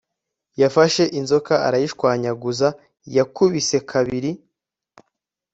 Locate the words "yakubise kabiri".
3.17-4.31